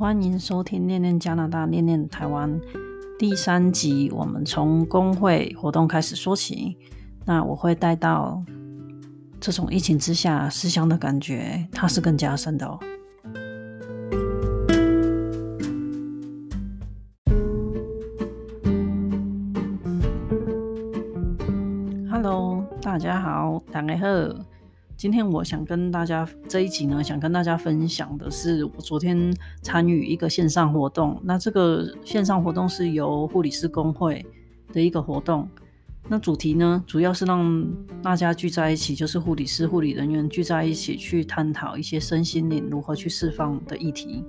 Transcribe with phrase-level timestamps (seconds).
[0.00, 2.48] 欢迎收听《念念加拿大，念念台湾》
[3.18, 4.08] 第三集。
[4.14, 6.78] 我们从工会活动开始说起。
[7.24, 8.40] 那我会带到
[9.40, 12.78] 这种疫情之下思乡的感觉，它是更加深的哦。
[22.08, 24.47] Hello，大家好，大家好。
[24.98, 31.20] 今天我想跟大家这一集呢，想跟大家分享的是我昨天参与一个线上活动。
[31.22, 34.26] 那这个线上活动是由护理师工会
[34.72, 35.48] 的一个活动。
[36.08, 37.64] 那主题呢，主要是让
[38.02, 44.24] 大家聚在一起，就是护理师、护理人员聚在一起去探讨一些身心灵如何去释放的议题。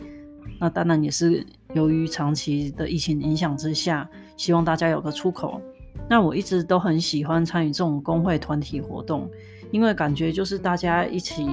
[0.60, 1.44] 那当然也是
[1.74, 4.08] 由于长期的疫情影响之下，
[4.38, 5.60] 希望大家有个出口。
[6.08, 9.28] 那我一直都很喜欢参与这种工会团体活动。
[9.72, 11.48] 因为感觉就是大家一起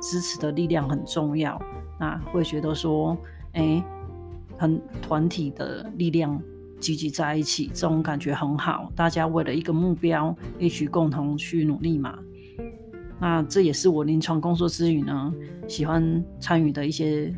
[0.00, 1.60] 支持的力量很重要，
[1.98, 3.16] 那会觉得说，
[3.52, 3.84] 哎，
[4.56, 6.40] 很团体的力量
[6.80, 8.90] 集集在一起，这种感觉很好。
[8.94, 12.18] 大家为了一个目标，一起共同去努力嘛。
[13.20, 15.34] 那这也是我临床工作之余呢，
[15.66, 17.34] 喜欢参与的一些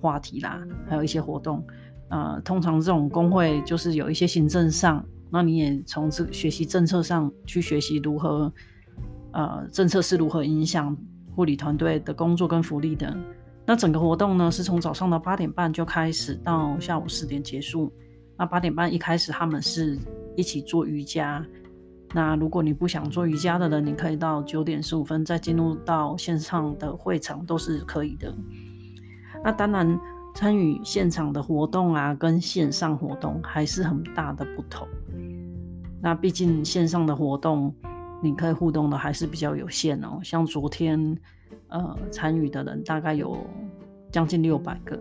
[0.00, 1.64] 话题啦，还有一些活动。
[2.10, 8.52] 呃，通常这种工会就是有一些行政上，那你也从这学习政策上去学习如何。
[9.34, 10.96] 呃，政策是如何影响
[11.34, 13.12] 护理团队的工作跟福利的？
[13.66, 17.92] 那整个活动呢，是从早上的八点半就开始，到下午四点结束。
[18.38, 19.98] 那八点半一开始，他们是
[20.36, 21.44] 一起做瑜伽。
[22.14, 28.32] 那如果你不想做瑜伽的人，你可以到九点十五分再进入到线上的会场，都是可以的。
[29.42, 29.98] 那当然，
[30.36, 34.86] 参与现场的活动啊，跟线上活动还是很大的不同。
[36.00, 37.74] 那毕竟线上的活动。
[38.24, 41.14] 你可以互动的还是比较有限哦，像昨天，
[41.68, 43.36] 呃，参与的人大概有
[44.10, 44.98] 将近六百个，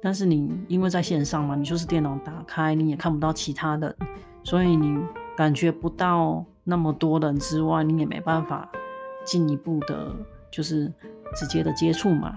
[0.00, 3.94] 但是你因为在线上嘛，你就是电脑打开，你也看不到其他人，
[4.42, 4.98] 所以你
[5.36, 8.66] 感觉不到那么多人之外，你也没办法
[9.26, 10.10] 进一步的，
[10.50, 10.90] 就是
[11.36, 12.34] 直接的接触嘛。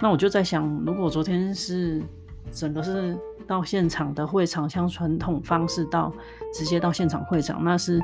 [0.00, 2.00] 那我就在想，如果昨天是
[2.52, 3.18] 整个是
[3.48, 6.12] 到现场的会场，像传统方式到
[6.54, 8.00] 直接到现场会场，那是。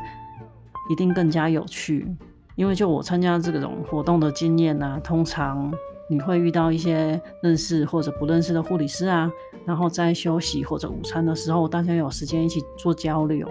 [0.88, 2.06] 一定更加有趣，
[2.54, 5.72] 因为就我参加这种活动的经验啊，通常
[6.08, 9.30] 你会遇到一些认识或者不认识的护理师啊，
[9.64, 13.48] 然后在休息或者午餐的时候，大家有时间一起做交流、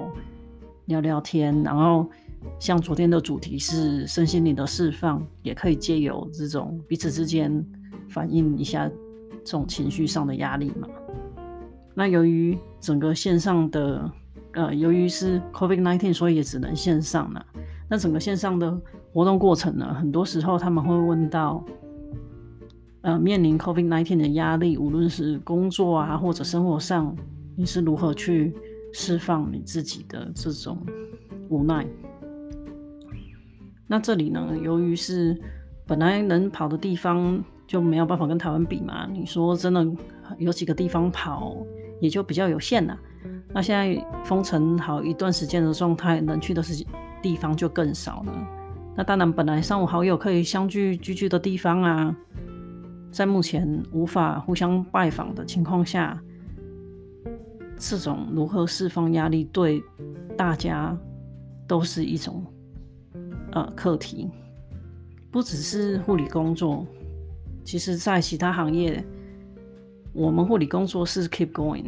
[0.85, 2.09] 聊聊天，然后
[2.57, 7.65] 像昨天的主题是身心灵的释放，也可以借由这种彼此之间
[8.07, 8.89] 反映一下
[9.43, 10.87] 这种情绪上的压力嘛。
[11.93, 14.09] 那由于整个线上的。
[14.55, 17.45] 呃，由于是 COVID-19，所以也只能线上了。
[17.89, 18.75] 那整个线上的
[19.13, 21.63] 活动过程呢，很多时候他们会问到，
[23.01, 27.15] 呃，面临 COVID-19 的压力，无论是工作啊或者生活上，
[27.55, 28.55] 你是如何去
[28.93, 30.77] 释放你自己的这种
[31.49, 31.85] 无奈？
[33.87, 35.39] 那这里呢，由于是
[35.85, 39.85] 本来能跑的地方就没有办法跟台湾比嘛，你说真的
[40.37, 41.55] 有几个地方跑，
[41.99, 42.97] 也就比较有限了。
[43.53, 46.85] 那现在封城好一段时间的状态，能去的是
[47.21, 48.33] 地方就更少了。
[48.95, 52.15] 那当然，本来三五好友可以相聚聚聚的地方啊，
[53.11, 56.21] 在目前无法互相拜访的情况下，
[57.77, 59.83] 这种如何释放压力，对
[60.37, 60.97] 大家
[61.67, 62.43] 都是一种
[63.51, 64.29] 呃课题。
[65.31, 66.87] 不只是护理工作，
[67.65, 69.03] 其实在其他行业，
[70.13, 71.85] 我们护理工作是 keep going。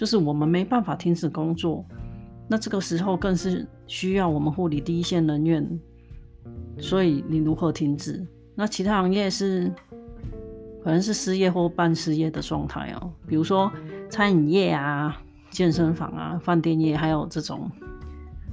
[0.00, 1.84] 就是我们没办法停止工作，
[2.48, 5.78] 那这个时候更是需要我们护理第一线人员。
[6.78, 8.26] 所以你如何停止？
[8.54, 9.70] 那其他行业是
[10.82, 13.70] 可能是失业或半失业的状态哦，比如说
[14.08, 17.70] 餐饮业啊、健身房啊、饭店业，还有这种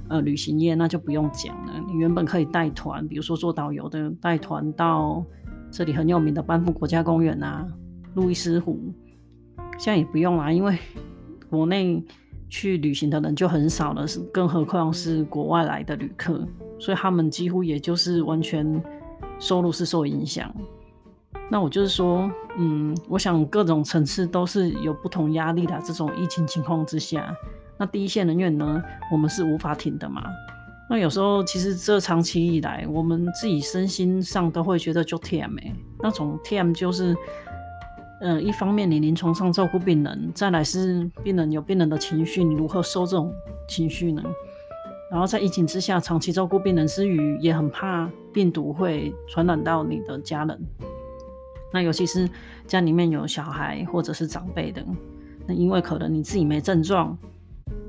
[0.08, 1.82] 呃旅行业，那就不用讲了。
[1.86, 5.24] 你原本可以带团，比如说做导游的带团到
[5.70, 7.66] 这里很有名的班夫国家公园啊、
[8.12, 8.78] 路易斯湖，
[9.78, 10.76] 现在也不用啦，因为。
[11.50, 12.02] 国内
[12.48, 16.46] 去旅行的人就很少了，是更何况是国外来的旅客，
[16.78, 18.82] 所以他们几乎也就是完全
[19.38, 20.54] 收入是受影响。
[21.50, 25.78] 那我就是说，嗯，我想各种层次都是有不同压力的。
[25.84, 27.34] 这种疫情情况之下，
[27.78, 30.22] 那第一线人员呢，我们是无法停的嘛。
[30.90, 37.16] 那有时候其实这长期以来，我们自己身心上都会觉得就 TM，那种 TM 就是。
[38.20, 43.32] 嗯，一方面你临床上照顾病人，再来是病人有病人的情绪，你如何收这种
[43.68, 44.22] 情绪呢？
[45.10, 50.60] 然后在疫情之下，长期照顾病人之余，也很怕病毒会传染到你的家人。
[51.72, 52.28] 那尤其是
[52.66, 54.84] 家里面有小孩或者是长辈的，
[55.46, 57.16] 那因为可能你自己没症状，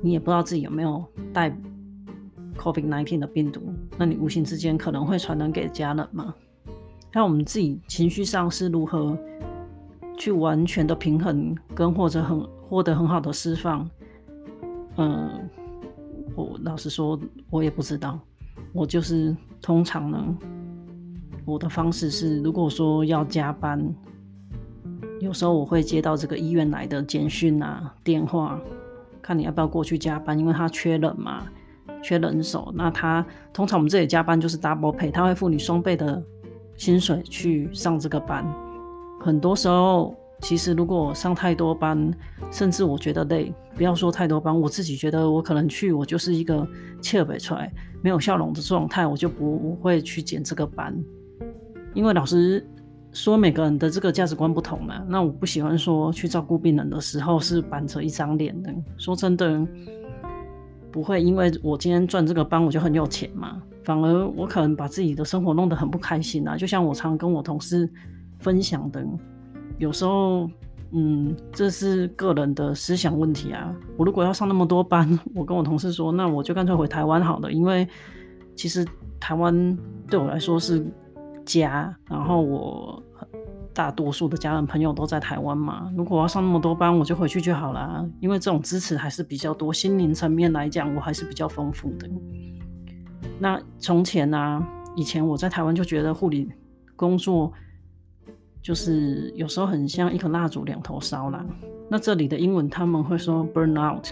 [0.00, 1.50] 你也不知道自己有没有带
[2.56, 6.34] COVID-19 的病毒，那你无形之间可能会传染给家人嘛。
[7.12, 9.18] 那我们自己情绪上是如何
[10.20, 13.88] 去完全的平衡，跟或者很获得很好的释放？
[14.98, 15.48] 嗯，
[16.36, 17.18] 我老实说，
[17.48, 18.20] 我也不知道。
[18.74, 20.36] 我就是通常呢，
[21.46, 23.82] 我的方式是，如果说要加班，
[25.20, 28.60] 有时候我会接到这个医院来的简讯啊、电话，
[29.22, 31.46] 看你要不要过去加班，因为他缺人嘛，
[32.02, 32.70] 缺人手。
[32.76, 33.24] 那他
[33.54, 36.22] 通常我们这里加班就是 double pay，他会付你双倍的
[36.76, 38.44] 薪水去上这个班。
[39.20, 40.14] 很多时候。
[40.42, 42.10] 其实，如果上太多班，
[42.50, 46.66] 甚至我觉得累，不要说太多班，我自己觉得我可能去，我就是一个
[47.02, 47.70] 切不出来、
[48.00, 50.98] 没有笑容的状态，我就不会去减这个班。
[51.92, 52.66] 因为老师
[53.12, 55.04] 说，每个人的这个价值观不同嘛。
[55.06, 58.74] 那我不喜欢说去照顾病人的时候是板着一张脸的。
[58.96, 59.62] 说真的，
[60.90, 63.60] 不会因为我今天赚这个班，我就很有钱嘛。
[63.84, 66.56] 反而我可能把自己的生活弄得很不开心啊。
[66.56, 67.86] 就像我常跟我同事
[68.40, 69.06] 分享的。
[69.78, 70.50] 有时候，
[70.92, 73.74] 嗯，这是个人的思想问题啊。
[73.96, 77.50] 我如果要上那么多班，我跟我同事说，那我就干脆回台湾好了。
[77.52, 77.88] 因为
[78.56, 78.84] 其实
[79.18, 79.78] 台湾
[80.08, 80.84] 对我来说是
[81.46, 83.02] 家，然后我
[83.72, 85.90] 大多数的家人朋友都在台湾嘛。
[85.96, 88.06] 如果我要上那么多班，我就回去就好了。
[88.20, 92.06] 因为这种支持还是比较多，心灵层面来讲，我还是比较丰富的。
[93.38, 94.62] 那从前啊，
[94.94, 96.50] 以前我在台湾就觉得护理
[96.96, 97.50] 工作。
[98.62, 101.44] 就是有时候很像一颗蜡烛两头烧啦。
[101.88, 104.06] 那这里的英文他们会说 burn out，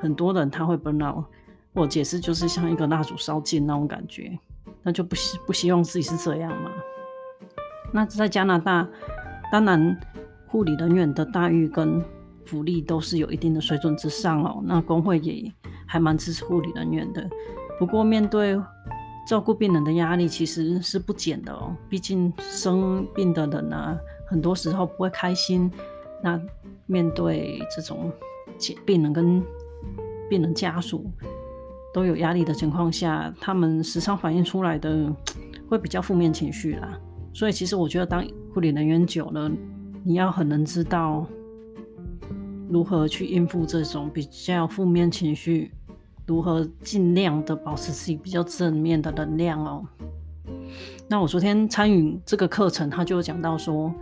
[0.00, 1.24] 很多人他会 burn out。
[1.72, 4.36] 我解释就是像一个蜡烛烧尽那种感觉，
[4.82, 6.70] 那就不希不希望自己是这样嘛。
[7.92, 8.88] 那在加拿大，
[9.52, 9.96] 当然
[10.48, 12.02] 护理人员的待遇跟
[12.44, 14.60] 福利都是有一定的水准之上哦。
[14.64, 15.52] 那工会也
[15.86, 17.24] 还蛮支持护理人员的。
[17.78, 18.60] 不过面对
[19.30, 23.96] 照顾病人的压力其实是不减的哦，毕竟生病的人啊，
[24.26, 25.70] 很多时候不会开心。
[26.20, 26.36] 那
[26.86, 28.10] 面对这种
[28.84, 29.40] 病人跟
[30.28, 31.08] 病人家属
[31.94, 35.08] 都有压力的情况下，他们时常反映出来的
[35.68, 36.98] 会比较负面情绪啦。
[37.32, 39.48] 所以其实我觉得，当护理人员久了，
[40.02, 41.24] 你要很能知道
[42.68, 45.70] 如何去应付这种比较负面情绪。
[46.30, 49.84] 如何尽量的保持自己比较正面的能量哦？
[51.08, 53.92] 那我昨天参与这个课程，他就讲到说，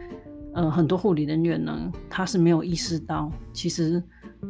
[0.53, 4.03] 呃，很多护理人员呢，他是没有意识到，其实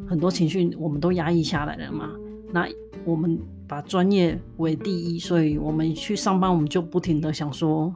[0.08, 2.10] 很多情绪我们都压抑下来了嘛。
[2.52, 2.66] 那
[3.04, 3.38] 我们
[3.68, 7.94] 把专业为第一，所以我们去上班，我们就不停的想说，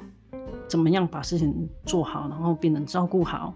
[0.69, 3.52] 怎么样把事情做好，然后病人照顾好。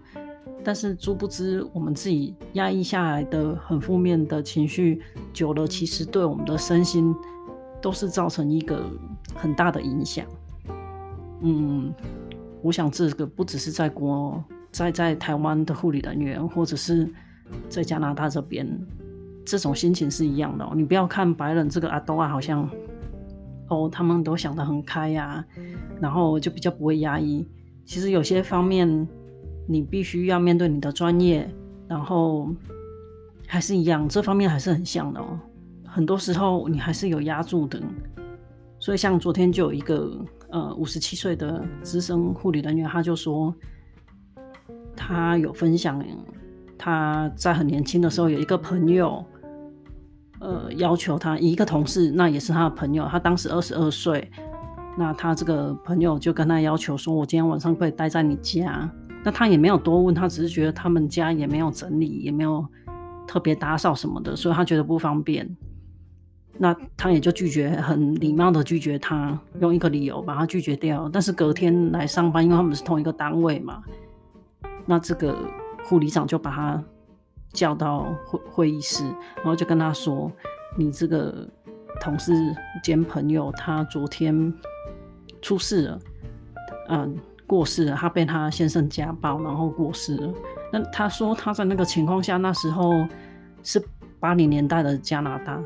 [0.63, 5.01] 但是，殊不知我们自己压抑下来的很负面的情绪，
[5.31, 7.15] 久了其实对我们的身心
[7.81, 8.83] 都是造成一个
[9.33, 10.25] 很大的影响。
[11.41, 11.93] 嗯，
[12.61, 17.09] 我想这个不只是在国，在在台湾的护理人员，或者是
[17.69, 18.67] 在加拿大这边，
[19.45, 20.73] 这种心情是一样的哦。
[20.75, 22.69] 你不要看白人这个阿多啊，好像
[23.69, 25.45] 哦，他们都想得很开呀，
[26.01, 27.47] 然后就比较不会压抑。
[27.85, 29.07] 其实有些方面。
[29.67, 31.47] 你必须要面对你的专业，
[31.87, 32.49] 然后
[33.45, 35.39] 还是一样，这方面还是很像的哦。
[35.85, 37.81] 很多时候你还是有压住的，
[38.79, 43.53] 所以像昨天就有一个呃五十七岁的资深护理人员，他就说
[44.95, 46.01] 他有分享，
[46.77, 49.25] 他在很年轻的时候有一个朋友，
[50.39, 54.29] 呃要求他一个同事，那也是他的朋友，他当时二十二岁，
[54.97, 58.89] 那他这个朋友就跟他要求说，我今天晚上可以待在你家。
[59.27, 62.65] 那他也没有多问，他只是觉得他们家也没有整理，也没有
[63.27, 65.45] 特别打扫什么的，所以他觉得不方便。
[66.57, 71.09] 那他也就拒绝，很礼貌的拒绝他，用一个理由把他拒绝掉。
[71.11, 73.83] 但是隔天来上班，因为他们是同一个单位嘛，
[74.85, 75.37] 那这个
[75.83, 76.81] 护理长就把他
[77.51, 79.03] 叫到会会议室，
[79.35, 80.31] 然后就跟他说
[80.79, 81.45] ：“你这个
[81.99, 82.31] 同事
[82.81, 84.53] 兼朋友，他昨天
[85.41, 85.99] 出事了。”
[86.87, 87.17] 嗯。
[87.47, 90.33] 过世了，他被他先生家暴，然后过世了。
[90.71, 92.93] 那他说他在那个情况下，那时候
[93.63, 93.81] 是
[94.19, 95.59] 八零年代的加拿大。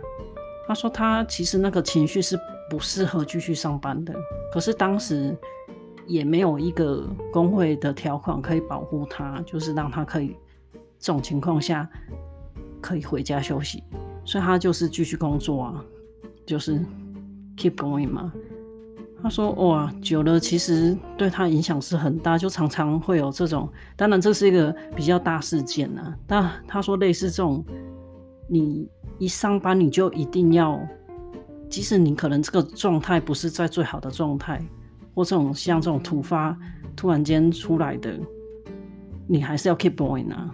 [0.67, 4.13] 他说他其实那个情绪是不适合继续上班的，
[4.53, 5.35] 可是当时
[6.05, 10.37] 也没有一个工会的条款可以保护他，就是让他可以
[10.99, 11.89] 这种情况下
[12.79, 13.83] 可以回家休息，
[14.23, 15.83] 所以他就是继续工作啊，
[16.45, 16.79] 就是
[17.57, 18.31] keep going 嘛。
[19.23, 23.69] 他说：“哇，久了其实对他影响是很大，就常常会有这种。
[23.95, 26.15] 当然这是一个比较大事件呐。
[26.25, 27.63] 但他说类似这种，
[28.47, 30.79] 你一上班你就一定要，
[31.69, 34.59] 即使你可能这个状态不是在最好的状态，
[35.13, 36.57] 或这种像这种突发
[36.95, 38.19] 突然间出来的，
[39.27, 40.51] 你还是要 keep going 啊。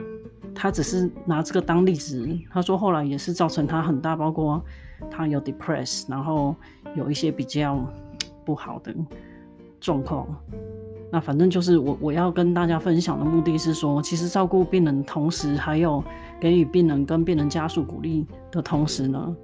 [0.54, 2.28] 他只是拿这个当例子。
[2.50, 4.62] 他说后来也是造成他很大，包括
[5.10, 6.54] 他有 depress，然后
[6.96, 7.82] 有一些比较。”
[8.48, 8.96] 不好的
[9.82, 10.26] 状况，
[11.12, 16.02] 那反正就是我我要跟大家分享的目的是说，其实照顾病人，同时还有
[16.40, 19.36] 给予病人跟病人家属鼓励的同时呢，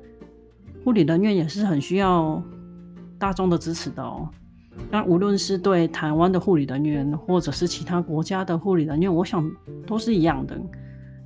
[0.86, 2.42] 护理人员也是很需要
[3.20, 4.30] 大众的支持的哦。
[4.90, 9.52] 那无论是对台湾的护理人员，或者是其他国家的护理人员，我想
[9.86, 10.58] 都是一样的，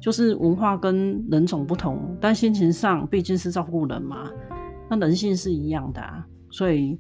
[0.02, 4.30] 就是文化跟人种不同，但心情上毕竟是照顾人嘛，
[4.90, 7.00] 那人性是一样的啊，所以。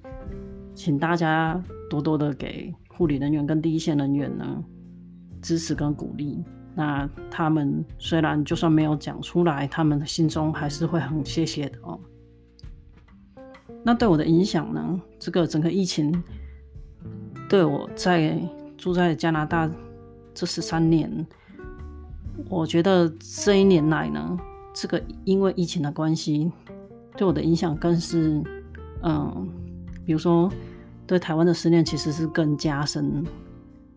[0.77, 4.63] 请大家多多的给护理人员跟第一线人员呢
[5.41, 6.43] 支持跟鼓励。
[6.75, 11.99] 那他们虽然就算没有讲出来，他们心中还是会很谢谢的哦。
[13.83, 15.01] 那对我的影响呢？
[15.17, 16.23] 这个整个疫情
[17.49, 18.39] 对我在
[18.77, 19.67] 住在加拿大
[20.35, 21.25] 这十三年，
[22.47, 24.37] 我觉得这一年来呢，
[24.75, 26.51] 这个因为疫情的关系，
[27.17, 28.43] 对我的影响更是
[29.01, 29.49] 嗯。
[30.07, 30.49] 比如说，
[31.05, 33.25] 对台湾的思念其实是更加深，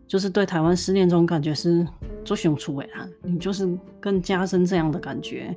[0.08, 1.86] 就是对台湾思念这种感觉是
[2.24, 5.56] 做相处哎啊，你就是更加深这样的感觉，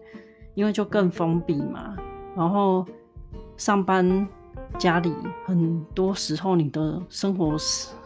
[0.54, 1.96] 因为就更封闭嘛。
[2.38, 2.86] 然后
[3.58, 4.28] 上班、
[4.78, 5.12] 家里
[5.46, 7.56] 很多时候你的生活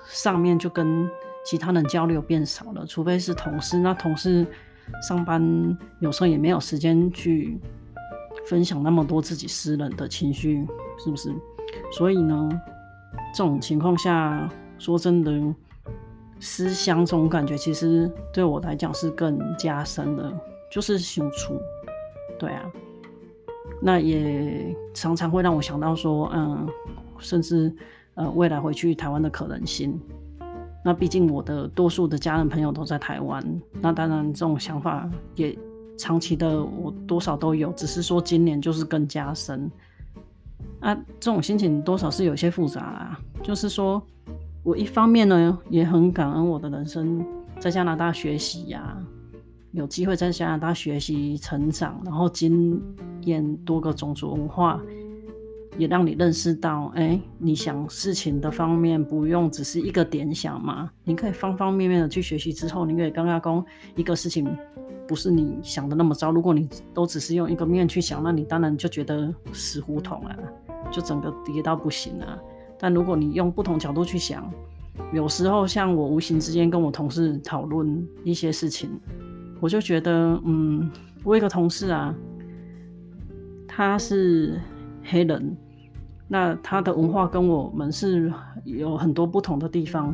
[0.08, 1.06] 上面就跟
[1.46, 3.78] 其他人交流变少了，除非是同事。
[3.78, 4.48] 那同事
[5.06, 7.60] 上班有时候也没有时间去
[8.46, 10.66] 分享那么多自己私人的情绪，
[11.04, 11.30] 是不是？
[11.92, 12.50] 所以呢，
[13.34, 15.32] 这种情况下，说真的，
[16.40, 20.32] 思乡这种感觉，其实对我来讲是更加深的，
[20.72, 21.60] 就是相处。
[22.38, 22.64] 对啊，
[23.82, 26.68] 那也常常会让我想到说，嗯，
[27.18, 27.74] 甚至
[28.16, 30.00] 呃，未来回去台湾的可能性。
[30.86, 33.44] 那毕竟我的多数的家人朋友都在台湾，
[33.82, 35.58] 那当然这种想法也
[35.98, 39.70] 长期的我多少都有，只是说今年就是更加深。
[40.80, 43.20] 啊，这种心情多少是有些复杂啦。
[43.44, 44.02] 就是说，
[44.64, 47.26] 我一方面呢也很感恩我的人生
[47.60, 48.98] 在加拿大学习呀、
[49.72, 52.82] 有机会在加拿大学习成长，然后经
[53.22, 54.82] 验多个种族文化，
[55.78, 62.52] 也让你认识到，哎、你想事情的方面不用只是一个点想嘛，你可以方方面面的去学习。
[62.52, 63.66] 之后，你可以刚刚讲
[63.96, 64.48] 一个事情
[65.08, 66.32] 不是你想的那么糟。
[66.32, 70.36] 如果你都只是用一个面去想，那你当然就觉得死胡同啊。
[70.90, 72.40] 就整个跌到不行啊！
[72.80, 74.50] 但如果你用不同角度去想，
[75.12, 78.90] 有时候像我无形之间跟我同事讨论一些事情，
[79.60, 80.90] 我就觉得，嗯，
[81.26, 82.16] 我一个同事啊，
[83.68, 84.62] 他是
[85.04, 85.58] 黑人，
[86.28, 88.32] 那他的文化跟我们是
[88.66, 90.14] 有很多不同的地方，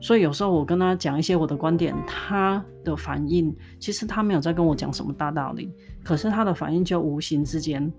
[0.00, 7.92] 所以有时候我跟他讲一些我的观点，他的反应其实他没有在跟我讲什么大道理，可是他的反应就无形之间。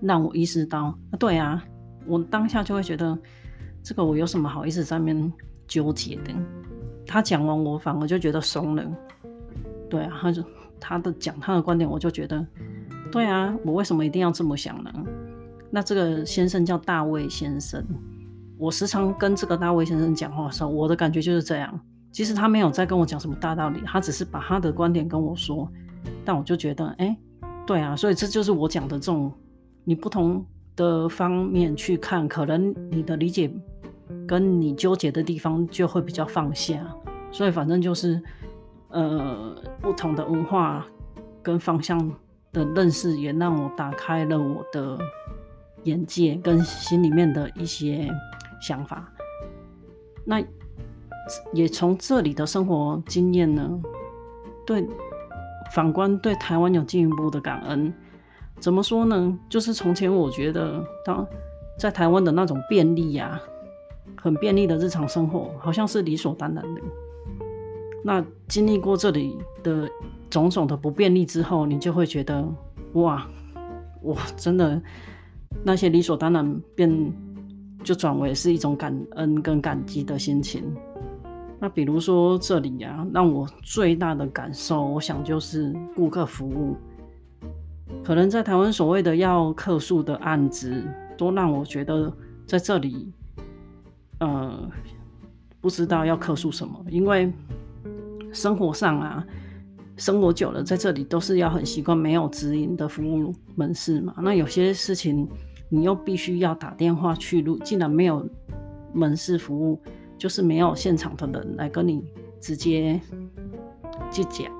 [0.00, 1.62] 让我意识到，对啊，
[2.06, 3.16] 我当下就会觉得，
[3.84, 5.32] 这个我有什么好意思在那边
[5.68, 6.34] 纠结的？
[7.06, 8.84] 他讲完，我反而就觉得松了。
[9.88, 10.42] 对啊，他就
[10.80, 12.44] 他的讲他的观点，我就觉得，
[13.12, 14.92] 对啊，我为什么一定要这么想呢？
[15.74, 17.82] 那这个先生叫大卫先生，
[18.58, 21.80] 我时常跟这个大卫先生讲话的时候，我的感觉就是这样。
[22.12, 25.66] 其实他没有在跟我讲什么大道理，他只是把他的观点跟我说，
[26.26, 27.16] 但我就觉得，哎，
[27.66, 29.32] 对啊，所以这就是我讲的这种。
[29.84, 33.52] 你不同的方面去看，可能你的理解
[34.28, 36.86] 跟你纠结的地方就会比较放下。
[37.32, 38.22] 所以反正就是，
[38.90, 40.86] 呃，不同的文化
[41.42, 41.98] 跟方向
[42.52, 44.96] 的认识，也让我打开了我的
[45.84, 48.08] 眼界跟心里面的一些
[48.60, 49.12] 想法。
[50.24, 50.42] 那
[51.52, 53.80] 也从这里的生活经验呢，
[54.66, 54.86] 对，
[55.72, 57.92] 反观对台湾有进一步的感恩。
[58.60, 59.38] 怎么说呢？
[59.48, 61.26] 就是从前我觉得，当
[61.76, 63.40] 在台湾的那种便利呀、
[64.16, 66.80] 很便利的日常生活，好像是理所当然的。
[68.04, 69.88] 那经历过这里的
[70.30, 72.46] 种种的不便利之后，你就会觉得，
[72.92, 73.26] 哇，
[74.00, 74.80] 我真的
[75.64, 77.12] 那些理所当然变，
[77.84, 80.64] 就转为是一种感恩跟感激的心情。
[81.60, 86.76] 那比如说这里呀、啊，让我最大的感受，我想就是顾客服务。
[88.02, 90.82] 可能在台湾所谓的要客诉的案子，
[91.16, 92.12] 都让我觉得
[92.46, 93.12] 在这里
[94.18, 94.68] 呃
[95.60, 97.32] 不知道要客诉什么，因为
[98.32, 99.24] 生活上啊，
[100.02, 104.12] 生活久了在这里都是要很习惯没有直营的服务门市嘛。
[104.18, 105.28] 那有些事情
[105.68, 108.28] 你又必须要打电话去录，既然没有
[108.92, 109.80] 门市服务，
[110.18, 112.02] 就是没有现场的人来跟你
[112.40, 113.00] 直接
[114.10, 114.50] 去讲，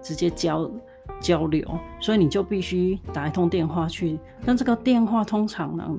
[0.00, 0.70] 直接交。
[1.18, 1.66] 交流，
[1.98, 4.18] 所以你就必须打一通电话去。
[4.44, 5.98] 但这个电话通常呢，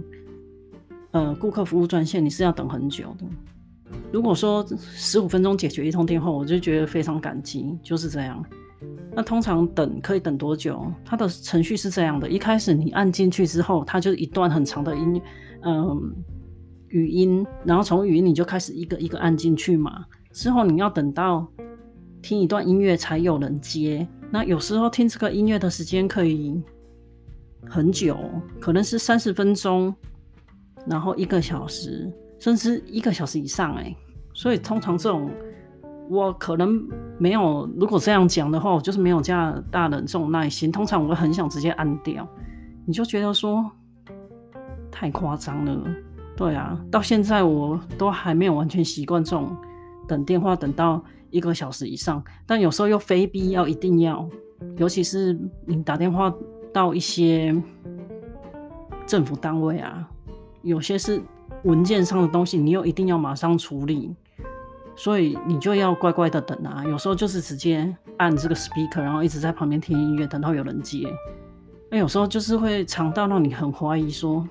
[1.10, 3.26] 呃，顾客服务专线你是要等很久的。
[4.12, 8.44] 如果说十五分钟解决一通电话，我就觉得非常感激，就是这样。
[9.16, 10.92] 那通常等可以等多久？
[11.04, 15.22] 它的程序是这样的：一开始你按进去之后，它就一段很长的音，
[15.64, 16.16] 嗯、
[16.90, 20.06] 语音，然后从语音你就开始一个一个按进去嘛。
[20.32, 21.48] 之后你要等到
[22.22, 24.08] 听一段音乐才有人接。
[24.30, 26.62] 那有时候听这个音乐的时间可以
[27.68, 28.18] 很久，
[28.60, 29.94] 可能是三十分钟，
[30.86, 33.96] 然后一个小时，甚至一个小时以上哎。
[34.34, 35.32] 所以通常这种
[36.10, 36.82] 我可能
[37.18, 40.72] 没有，如果这样讲的话，我就是没有这样大的这种耐心。
[40.72, 42.28] 通常我会很想直接按掉，
[42.86, 43.70] 你就觉得说
[44.92, 45.84] 太夸张了。
[46.36, 49.56] 对啊，到现在我都还没有完全习惯这种
[50.08, 51.04] 等电话等到。
[51.30, 54.26] 一个小时以上，但有时候又非必要一定要，
[54.78, 56.34] 尤其是你打电话
[56.72, 57.54] 到一些
[59.06, 60.10] 政府单位啊，
[60.62, 61.22] 有些是
[61.66, 64.16] 文件上的东西，你又一定要马上处理，
[64.98, 66.84] 所以你就要乖乖的等啊。
[66.86, 71.08] 有时候就是直接按这个 speaker，然后一直在旁边听音乐，等到有人接。
[71.90, 74.46] 那有时候就是会长到让你很怀疑说，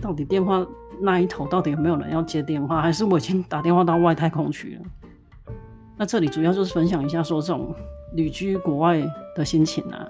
[0.00, 0.66] 到底电话
[0.98, 5.54] 那一头到底有没有人要接电话，还是我已经打电话到外太空去了？
[5.98, 7.74] 那这里主要就是分享一下说这种
[8.14, 9.02] 旅居国外
[9.34, 10.08] 的心情啊。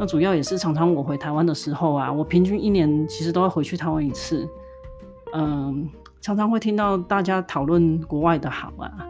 [0.00, 4.48] 那主要也是常常我回台湾的时候啊，我平均一年其实都会回去台湾一次。
[5.32, 5.88] 嗯，
[6.20, 9.06] 常常会听到大家讨论国外的好啊。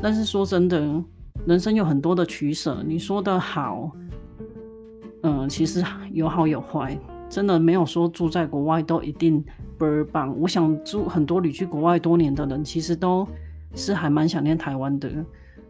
[0.00, 1.02] 但是说真的，
[1.46, 2.82] 人生有很多的取舍。
[2.86, 3.90] 你说的好，
[5.22, 9.44] 嗯，其实有好有坏，真的没有说住在国外都一定
[9.78, 10.38] 倍儿棒。
[10.38, 13.26] 我想住很多旅居国外多年的人，其实都。
[13.74, 15.10] 是还蛮想念台湾的，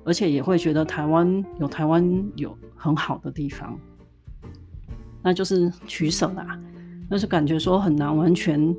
[0.04, 3.76] 而且也会觉得台湾有台湾有很好的地方，
[5.24, 6.56] 那就是取舍啦。
[7.10, 8.72] 那就感觉说很难完全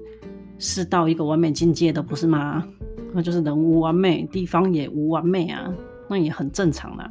[0.60, 2.65] 是到一个完美境界的，不是吗？
[3.13, 5.74] 那就是人无完美，地方也无完美啊，
[6.10, 7.10] 那也很正常啦。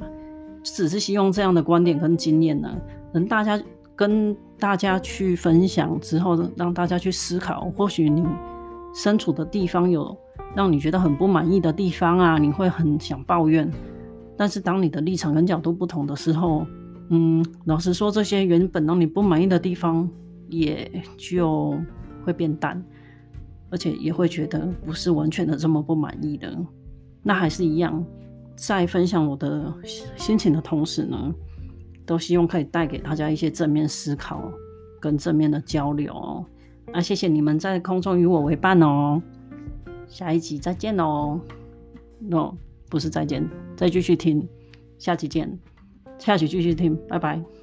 [0.63, 2.75] 只是希望这样的观点跟经验呢，
[3.13, 3.61] 能大家
[3.95, 8.25] 跟大家去分享之后，让大家去思考，或许你
[8.95, 10.17] 身处的地方有。
[10.55, 13.71] 让你觉得很不满意的地方啊，你会很想抱怨。
[14.39, 16.67] 但是当你的立场跟角度不同的时候，
[17.11, 20.09] 嗯，老实说，这些原本让你不满意的地方
[20.49, 21.79] 也就
[22.25, 22.83] 会变淡，
[23.71, 26.57] 而且也会觉得不是完全的这么不满意的。
[27.23, 28.05] 那还是一样，
[28.55, 29.73] 在分享我的
[30.17, 31.35] 心情的同时呢，
[32.05, 34.51] 都希望可以带给大家一些正面思考
[35.01, 36.45] 跟正面的交流。
[36.93, 39.21] 那谢谢你们在空中与我为伴哦。
[40.07, 41.41] 下一集再见哦
[42.21, 42.55] ，no
[42.89, 44.49] 不是再见，再继续听，
[44.99, 45.59] 下期见，
[46.17, 47.56] 下期继续听，拜拜。